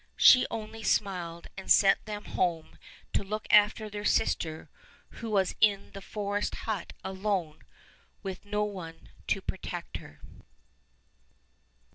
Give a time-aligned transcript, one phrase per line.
[0.15, 2.79] She only smiled and sent them home
[3.13, 4.67] to look after their sister
[5.09, 7.61] who was in the forest hut alone
[8.23, 10.19] with no one to protect her.